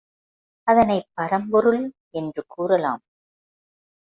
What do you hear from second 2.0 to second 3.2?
என்று கூறலாம்.